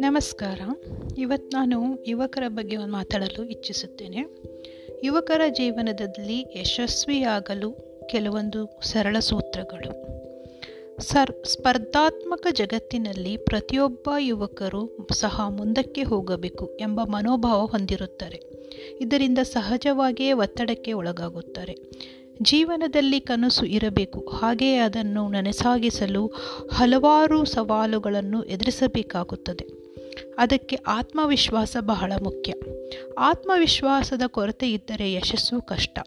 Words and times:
ನಮಸ್ಕಾರ. 0.00 0.60
ಇವತ್ತು 1.18 1.56
ನಾನು 1.56 2.04
ಯುವಕರ 2.06 2.42
ಬಗ್ಗೆ 2.48 2.76
ಒಂದು 2.76 2.92
ಮಾತಾಡಲು 2.92 3.44
ಇಚ್ಛಿಸುತ್ತೇನೆ 3.44 4.24
ಯುವಕರ 5.04 5.40
ಜೀವನದಲ್ಲಿ 5.48 6.60
ಯಶಸ್ವಿಯಾಗಲು 6.60 7.72
ಕೆಲವೊಂದು 8.10 8.78
ಸರಳ 8.82 9.16
ಸೂತ್ರಗಳು. 9.18 10.10
ಸರ್, 11.00 11.46
ಸ್ಪರ್ಧಾತ್ಮಕ 11.46 12.46
ಜಗತ್ತಿನಲ್ಲಿ 12.52 13.36
ಪ್ರತಿಯೊಬ್ಬ 13.36 14.10
ಯುವಕರು 14.18 15.08
ಸಹ 15.12 15.48
ಮುಂದಕ್ಕೆ 15.48 16.02
ಹೋಗಬೇಕು 16.02 16.76
ಎಂಬ 16.80 17.00
ಮನೋಭಾವ 17.02 17.66
ಹೊಂದಿರುತ್ತಾರೆ. 17.66 18.40
ಇದರಿಂದ 19.00 19.38
ಸಹಜವಾಗಿಯೇ 19.38 20.32
ಒತ್ತಡಕ್ಕೆ 20.32 20.92
ಒಳಗಾಗುತ್ತಾರೆ. 20.92 21.76
ಜೀವನದಲ್ಲಿ 22.42 23.20
ಕನಸು 23.20 23.66
ಇರಬೇಕು. 23.66 24.28
ಹಾಗೆಯೇ 24.28 24.76
ಅದನ್ನು 24.76 25.28
ನನಸಾಗಿಸಲು 25.28 26.26
ಹಲವಾರು 26.72 27.44
ಸವಾಲುಗಳನ್ನು 27.44 28.42
ಎದುರಿಸಬೇಕಾಗುತ್ತದೆ. 28.42 29.80
ಅದಕ್ಕೆ 30.38 30.76
ಆತ್ಮವಿಶ್ವಾಸ 30.86 31.76
ಬಹಳ 31.80 32.12
ಮುಖ್ಯ. 32.22 32.52
ಆತ್ಮವಿಶ್ವಾಸದ 33.18 34.22
ಕೊರತೆ 34.26 34.72
ಇದ್ದರೆ 34.72 35.12
ಯಶಸ್ಸು 35.12 35.62
ಕಷ್ಟ. 35.62 35.98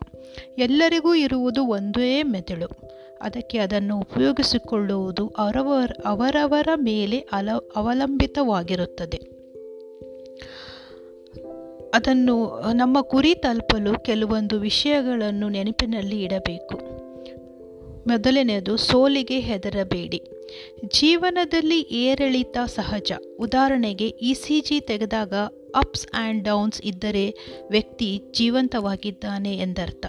ಎಲ್ಲರಿಗೂ 0.58 1.14
ಇರುವುದು 1.16 1.66
ಒಂದೇ 1.66 2.24
ಮೆದುಳು. 2.24 2.68
ಅದಕ್ಕೆ 3.22 3.58
ಅದನ್ನು 3.58 4.00
ಉಪಯೋಗಿಸಿಕೊಳ್ಳುವುದು 4.00 5.28
ಅವರವರ 5.28 5.92
ಅವರವರ 6.06 6.68
ಮೇಲೆ 6.76 7.18
ಅಲ, 7.18 7.50
ಅವಲಂಬಿತವಾಗಿರುತ್ತದೆ. 7.76 9.33
ಅದನ್ನು, 11.94 12.62
ನಮ್ಮ 12.74 13.02
ಗುರಿ 13.02 13.36
ತಲುಪಲು 13.36 14.00
ಕೆಲವೊಂದು 14.00 14.60
ವಿಷಯಗಳನ್ನು 14.60 15.50
ನೆನಪಿನಲ್ಲಿ 15.50 16.24
ಇಡಬೇಕು. 16.24 16.78
ಮೊದಲನೆಯದು, 18.08 18.78
ಸೋಲಿಗೆ 18.78 19.40
ಹೆದರಬೇಡಿ. 19.40 20.22
ಜೀವನದಲ್ಲಿ 21.00 21.80
ಏರಿಳಿತ 21.80 22.58
ಸಹಜ. 22.66 23.12
ಉದಾಹರಣೆಗೆ, 23.40 24.08
ಇ 24.08 24.34
ಸಿ 24.34 24.62
ಜಿ 24.62 24.80
ತೆಗೆದಾಗ 24.80 25.34
ಅಪ್ಸ್ 25.76 26.08
ಆ್ಯಂಡ್ 26.14 26.44
ಡೌನ್ಸ್ 26.44 26.82
ಇದ್ದರೆ 26.82 27.36
ವ್ಯಕ್ತಿ 27.72 28.22
ಜೀವಂತವಾಗಿದ್ದಾನೆ 28.32 29.58
ಎಂದರ್ಥ. 29.58 30.06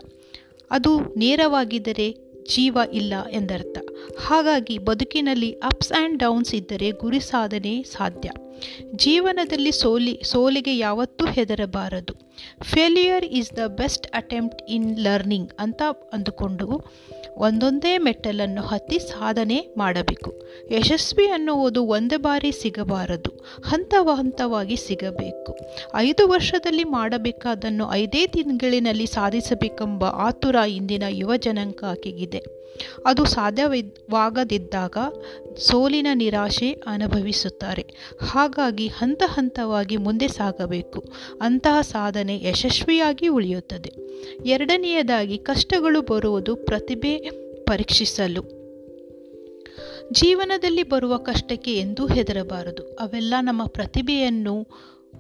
ಅದು 0.70 0.98
ನೇರವಾಗಿದ್ದರೆ 1.00 2.16
ಜೀವ 2.54 2.78
ಇಲ್ಲ 2.92 3.14
ಎಂದರ್ಥ. 3.32 3.78
ಹಾಗಾಗಿ 4.19 4.78
ಬದುಕಿನಲ್ಲಿ 4.78 5.52
ಅಪ್ಸ್ 5.52 5.92
ಆ್ಯಂಡ್ 5.92 6.19
ಡೌನ್ಸ್ 6.19 6.55
ಇದ್ದರೆ 6.55 6.91
ಗುರಿ 6.91 7.20
ಸಾಧನೆ 7.20 7.83
ಸಾಧ್ಯ. 7.83 8.30
ಜೀವನದಲ್ಲಿ 8.97 9.72
ಸೋಲಿ, 9.72 10.20
ಸೋಲಿಗೆ 10.24 10.78
ಯಾವತ್ತೂ 10.78 11.27
ಹೆದರಬಾರದು. 11.27 12.14
Failure 12.62 13.25
is 13.25 13.56
the 13.56 13.58
best 13.58 14.06
attempt 14.14 14.62
in 14.69 14.98
learning 14.98 15.50
ಅಂತ 15.58 15.82
ಅಂದುಕೊಂಡು 16.12 16.84
ಒಂದೊಂದೇ 17.36 17.98
ಮೆಟ್ಟಲನ್ನು 17.98 18.62
ಹತ್ತಿ 18.62 18.98
ಸಾಧನೆ 18.98 19.75
ಮಾಡಬೇಕು. 19.78 20.48
ಯಶಸ್ವಿ 20.70 21.27
ಅನ್ನುವುದು 21.28 21.84
ಒಂದೇ 21.84 22.16
ಬಾರಿ 22.16 22.52
ಸಿಗಬಾರದು. 22.52 23.47
ಹಂತ 23.64 23.94
ಹಂತವಾಗಿ 24.14 24.77
ಸಿಗಬೇಕು. 24.77 25.58
ಐದು 25.94 26.28
ವರ್ಷದಲ್ಲಿ 26.28 26.84
ಮಾಡಬೇಕಾದನ್ನು 26.84 27.92
ಐದೇ 27.92 28.27
ತಿಂಗಳಿನಲ್ಲಿ 28.27 29.06
ಸಾಧಿಸಬೇಕೆಂಬ 29.06 30.05
ಆತುರ 30.05 30.55
ಇಂದಿನ 30.55 31.02
ಯುವ 31.08 31.32
ಅದು 33.06 33.25
ಸಾಧ್ಯವಾಗದಿದ್ದಾಗ 33.95 34.97
ಸೋಲಿನ 35.59 36.06
ನಿರಾಶೆ 36.14 36.73
ಅನುಭವಿಸುತ್ತಾರೆ. 36.73 37.87
ಹಾಗಾಗಿ 38.20 38.89
ಹಂತ 38.89 39.23
ಹಂತವಾಗಿ 39.27 39.97
ಮುಂದೆ 39.97 40.28
ಸಾಗಬೇಕು. 40.28 41.05
ಅಂತಹ 41.41 41.81
ಸಾಧನೆ 41.81 42.45
ಯಶಸ್ವಿಯಾಗಿ 42.48 43.28
ಉಳಿಯುತ್ತದೆ. 43.28 43.92
ಎರಡನೆಯದಾಗಿ 44.47 45.39
ಕಷ್ಟಗಳು 45.39 46.03
ಬರುವುದು 46.03 46.56
ಪ್ರತಿಭೆ 46.56 47.17
ಪರೀಕ್ಷಿಸಲು. 47.65 48.42
ಜೀವನದಲ್ಲಿ 50.12 50.83
ಬರುವ 50.83 51.17
ಕಷ್ಟಕ್ಕೆ 51.17 51.75
ಎಂದೂ 51.78 52.06
ಹೆದರಬಾರದು. 52.06 52.97
ಅವೆಲ್ಲ 53.00 53.34
ನಮ್ಮ 53.41 53.67
ಪ್ರತಿಭೆಯನ್ನು, 53.67 54.67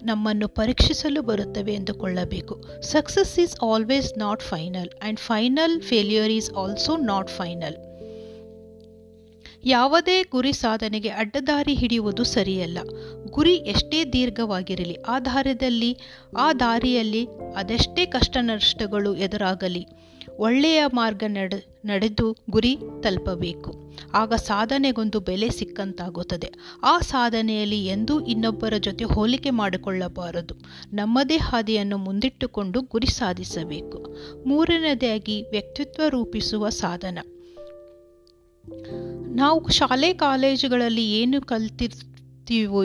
ನಮ್ಮನ್ನು 0.04 0.48
ಪರೀಕ್ಷಿಸಲು 0.48 1.22
ಬರುತ್ತವೆ 1.22 1.74
ಎಂದುಕೊಳ್ಳಬೇಕು. 1.74 2.82
Success 2.82 3.40
is 3.40 3.56
always 3.64 4.18
not 4.18 4.42
final 4.42 4.88
and 5.02 5.20
final 5.20 5.80
failure 5.80 6.30
is 6.30 6.50
also 6.52 6.96
not 6.96 7.28
final 7.28 7.93
ಯಾವುದೇ 9.64 10.22
ಗುರಿ 10.22 10.52
ಸಾಧನೆಗೆ 10.52 11.08
ಅಡ್ಡದಾರಿ 11.08 11.74
ಹಿಡಿಯುವುದು 11.74 12.24
ಸರಿಯಲ್ಲ. 12.24 12.78
ಗುರಿ 13.30 13.54
ಎಷ್ಟೇ 13.54 14.04
ದೀರ್ಘವಾಗಿರಲಿ 14.04 14.94
ಆ 14.94 15.20
ದಾರಿಯಲ್ಲಿ 15.20 15.98
ಆ 16.38 16.52
ದಾರಿಯಲ್ಲಿ 16.52 17.28
ಅದೆಷ್ಟೇ 17.56 18.06
ಕಷ್ಟ 18.06 18.36
ನಷ್ಟಗಳು 18.40 19.14
ಎದುರಾಗಲಿ, 19.14 19.86
ಒಳ್ಳೆಯ 20.38 20.84
ಮಾರ್ಗ 20.94 21.22
ನಡೆ, 21.26 21.80
ನಡೆದು 21.84 22.36
ಗುರಿ 22.50 22.76
ತಲುಪಬೇಕು. 23.02 23.94
ಆಗ 24.14 24.34
ಸಾಧನೆಗೊಂದು 24.34 25.20
ಬೆಲೆ 25.20 25.48
ಸಿಕ್ಕಂತಾಗುತ್ತದೆ. 25.50 26.50
ಆ 26.82 26.98
ಸಾಧನೆಯಲ್ಲಿ 26.98 27.86
ಎಂದೂ 27.86 28.20
ಇನ್ನೊಬ್ಬರ 28.20 28.74
ಜೊತೆ 28.80 29.04
ಹೋಲಿಕೆ 29.04 29.50
ಮಾಡಿಕೊಳ್ಳಬಾರದು. 29.50 30.54
ನಮ್ಮದೇ 30.92 31.36
ಹಾದಿಯನ್ನು 31.36 31.98
ಮುಂದಿಟ್ಟುಕೊಂಡು 31.98 32.80
ಗುರಿ 32.80 33.06
ಸಾಧಿಸಬೇಕು. 33.06 34.16
ಮೂರನೇದಾಗಿ 34.46 35.42
ವ್ಯಕ್ತಿತ್ವ 35.50 36.02
ರೂಪಿಸುವ 36.08 36.68
ಸಾಧನ. 36.68 37.18
ನಾವು 39.34 39.68
ಶಾಲೆ 39.70 40.08
ಕಾಲೇಜುಗಳಲ್ಲಿ 40.16 41.04
ಏನು 41.12 41.38
ಕಲ್ತಿರ್ತೀವೋ 41.42 42.82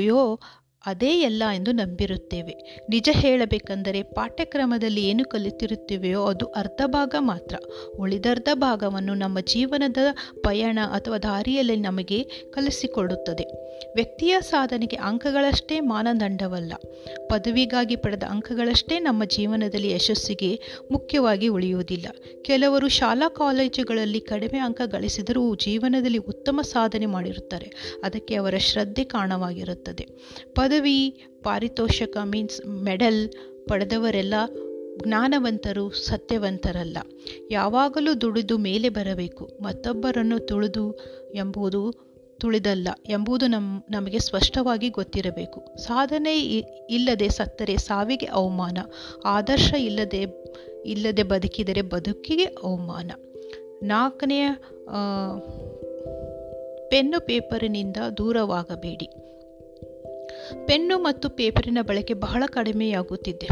ಅದೇ 0.86 1.22
ಎಲ್ಲ 1.22 1.44
ಎಂದು 1.56 1.72
ನಂಬಿರುತ್ತೇವೆ. 1.72 2.84
ನಿಜ 2.90 3.10
ಹೇಳಬೇಕೆಂದರೆ 3.12 4.04
ಪಾಠ್ಯಕ್ರಮದಲ್ಲಿ 4.04 5.04
ಏನು 5.04 5.26
ಕಲಿತಿರುತ್ತೇವೆಯೋ 5.26 6.26
ಅದು 6.26 6.46
ಅರ್ಧ 6.46 6.82
ಭಾಗ 6.86 7.16
ಮಾತ್ರ. 7.20 7.56
ಉಳಿದರ್ಧ 7.96 8.50
ಭಾಗವನ್ನು 8.54 9.14
ನಮ್ಮ 9.14 9.40
ಜೀವನದ 9.40 9.98
ಪಯಣ 10.44 10.80
ಅಥವಾ 10.92 11.18
ದಾರಿಯಲ್ಲಿ 11.18 11.76
ನಮಗೆ 11.76 12.24
ಕಲಿಸಿಕೊಡುತ್ತದೆ. 12.24 13.44
ವ್ಯಕ್ತಿಯ 13.96 14.38
ಸಾಧನೆಗೆ 14.42 14.96
ಅಂಕಗಳಷ್ಟೇ 14.96 15.80
ಮಾನದಂಡವಲ್ಲ. 15.80 16.74
ಪದವಿಗಾಗಿ 17.30 17.96
ಪಡೆದ 17.96 18.24
ಅಂಕಗಳಷ್ಟೇ 18.24 19.00
ನಮ್ಮ 19.00 19.24
ಜೀವನದಲ್ಲಿ 19.26 19.92
ಯಶಸ್ಸಿಗೆ 19.92 20.60
ಮುಖ್ಯವಾಗಿ 20.92 21.48
ಉಳಿಯುವುದಿಲ್ಲ. 21.48 22.06
ಕೆಲವರು 22.42 22.88
ಶಾಲಾ 22.88 23.30
ಕಾಲೇಜುಗಳಲ್ಲಿ 23.30 24.20
ಕಡಿಮೆ 24.20 24.60
ಅಂಕ 24.60 24.82
ಗಳಿಸಿದರೂ 24.86 25.56
ಜೀವನದಲ್ಲಿ 25.56 26.18
ಉತ್ತಮ 26.18 26.60
ಸಾಧನೆ 26.62 27.06
ಮಾಡಿರುತ್ತಾರೆ. 27.06 28.00
ಅದಕ್ಕೆ 28.04 28.36
ಅವರ 28.36 28.58
ಶ್ರದ್ಧೆ 28.58 29.04
ಕಾರಣವಾಗಿರುತ್ತದೆ. 29.04 30.08
ಪದವಿ 30.70 31.26
ಪಾರಿತೋಷಕ 31.44 32.18
ಮೀನ್ಸ್ 32.24 32.66
ಮೆಡಲ್ 32.66 33.30
ಪಡೆದವರೆಲ್ಲ 33.70 34.34
ಜ್ಞಾನವಂತರು, 35.04 35.90
ಸತ್ಯವಂತರಲ್ಲ. 35.90 36.98
ಯಾವಾಗಲೂ 37.52 38.12
ದುಡಿದು 38.14 38.58
ಮೇಲೆ 38.58 38.90
ಬರಬೇಕು. 38.90 39.44
ಮತ್ತೊಬ್ಬರನ್ನು 39.62 40.40
ತುಳಿದು 40.40 40.86
ಎಂಬುದು 41.36 41.82
ತುಳಿದಲ್ಲ, 42.40 42.88
ಎಂಬುದು 43.10 43.48
ನಮ್, 43.48 43.82
ನಮಗೆ 43.90 44.20
ಸ್ಪಷ್ಟವಾಗಿ 44.20 44.90
ಗೊತ್ತಿರಬೇಕು. 44.90 45.60
ಸಾಧನೆ 45.78 46.36
ಇಲ್ಲದೆ 46.90 47.30
ಸತ್ತರೆ 47.30 47.78
ಸಾವಿಗೆ 47.78 48.26
ಅವಮಾನ. 48.26 48.78
ಆದರ್ಶ 49.26 49.74
ಇಲ್ಲದೆ 49.80 50.22
ಇಲ್ಲದೆ 50.86 51.24
ಬದುಕಿದರೆ 51.24 51.82
ಬದುಕಿಗೆ 51.82 52.46
ಅವಮಾನ. 52.64 53.12
ನಾಲ್ಕನೆಯ 53.84 54.48
ಪೆನ್ನು 56.90 57.26
ಪೇಪರಿನಿಂದ 57.26 57.98
ದೂರವಾಗಬೇಡಿ. 58.18 59.10
ಪೆನ್ನು 60.66 60.98
ಮತ್ತು 60.98 61.30
ಪೇಪರಿನ 61.30 61.78
ಬಳಕೆ 61.82 62.14
ಬಹಳ 62.14 62.44
ಕಡಿಮೆಯಾಗುತ್ತಿದೆ. 62.48 63.48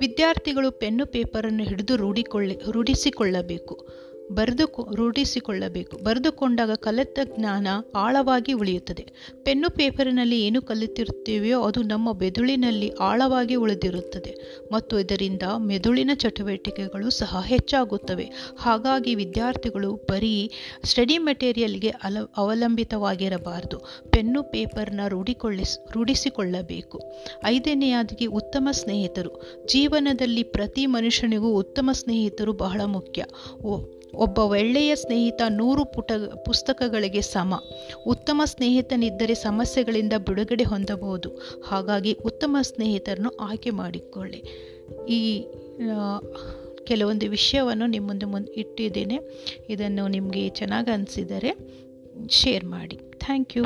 ವಿದ್ಯಾರ್ಥಿಗಳು 0.00 0.70
ಪೆನ್ನು 0.70 1.06
ಪೇಪರನ್ನು 1.06 1.64
ಹಿಡಿದು 1.64 1.96
ರೂಢಿಕೊಳ್ಳಿ 1.96 2.58
ರೂಢಿಸಿಕೊಳ್ಳಬೇಕು. 2.70 3.88
ಬರೆದು 4.32 4.94
ರೂಢಿಸಿಕೊಳ್ಳಬೇಕು. 4.94 5.96
ಬರೆದುಕೊಂಡಾಗ 5.96 6.70
ಕಲಿತ 6.70 7.18
ಜ್ಞಾನ 7.24 7.66
ಆಳವಾಗಿ 7.96 8.52
ಉಳಿಯುತ್ತದೆ. 8.52 9.06
ಪೆನ್ನು 9.42 9.70
ಪೇಪರಿನಲ್ಲಿ 9.70 10.42
ಏನು 10.42 10.62
ಕಲಿತಿರುತ್ತೇವೆಯೋ 10.62 11.62
ಅದು 11.62 11.82
ನಮ್ಮ 11.82 12.18
ಮೆದುಳಿನಲ್ಲಿ 12.18 12.90
ಆಳವಾಗಿ 13.00 13.54
ಉಳಿದಿರುತ್ತದೆ. 13.54 14.36
ಮತ್ತು 14.72 15.00
ಇದರಿಂದ 15.00 15.42
ಮೆದುಳಿನ 15.58 16.10
ಚಟುವಟಿಕೆಗಳು 16.14 17.10
ಸಹ 17.10 17.42
ಹೆಚ್ಚಾಗುತ್ತವೆ. 17.46 18.30
ಹಾಗಾಗಿ 18.58 19.14
ವಿದ್ಯಾರ್ಥಿಗಳು 19.14 19.94
ಬರೀ 19.94 20.50
ಸ್ಟಡಿ 20.84 21.18
ಮೆಟೀರಿಯಲ್ಗೆ 21.18 21.88
ಅಲ, 21.88 22.16
ಅವಲಂಬಿತವಾಗಿರಬಾರದು. 22.36 23.78
ಪೆನ್ನು 24.10 24.42
ಪೇಪರ್ನ 24.42 25.00
ರೂಢಿಕೊಳ್ಳಿಸ್, 25.08 25.78
ರೂಢಿಸಿಕೊಳ್ಳಬೇಕು. 25.92 27.00
ಐದನೆಯದಾಗಿ 27.44 28.26
ಉತ್ತಮ 28.26 28.68
ಸ್ನೇಹಿತರು. 28.70 29.64
ಜೀವನದಲ್ಲಿ 29.66 30.42
ಪ್ರತಿ 30.42 30.86
ಮನುಷ್ಯನಿಗೂ 30.86 31.48
ಉತ್ತಮ 31.48 31.90
ಸ್ನೇಹಿತರು 31.92 32.52
ಬಹಳ 32.52 32.80
ಮುಖ್ಯ. 32.84 33.24
ಓ 33.62 33.97
ಒಬ್ಬ 34.14 34.38
ಒಳ್ಳೆಯ 34.38 34.96
ಸ್ನೇಹಿತ 34.96 35.42
ನೂರು 35.48 35.84
ಪುಟ 35.84 36.12
ಪುಸ್ತಕಗಳಿಗೆ 36.44 37.20
ಸಮ. 37.20 37.54
ಉತ್ತಮ 38.06 38.42
ಸ್ನೇಹಿತನಿದ್ದರೆ 38.44 39.34
ಸಮಸ್ಯೆಗಳಿಂದ 39.34 40.12
ಬಿಡುಗಡೆ 40.26 40.64
ಹೊಂದಬಹುದು. 40.64 41.30
ಹಾಗಾಗಿ 41.64 42.12
ಉತ್ತಮ 42.12 42.56
ಸ್ನೇಹಿತರನ್ನು 42.60 43.30
ಆಯ್ಕೆ 43.30 43.70
ಮಾಡಿಕೊಳ್ಳಿ. 43.70 44.44
ಈ 45.08 45.46
ಕೆಲವೊಂದು 46.84 47.30
ವಿಷಯವನ್ನು 47.30 47.86
ನಿಮ್ಮ 47.86 48.06
ಮುಂದೆ 48.06 48.26
ಮುಂದೆ 48.26 48.52
ಇಟ್ಟಿದ್ದೇನೆ. 48.52 49.18
ಇದನ್ನು 49.68 50.08
ನಿಮಗೆ 50.08 50.48
ಚೆನ್ನಾಗಿ 50.48 50.90
ಅನಿಸಿದರೆ 50.90 51.56
ಶೇರ್ 52.28 52.64
ಮಾಡಿ. 52.64 52.96
Thank 52.96 53.56
you. 53.56 53.64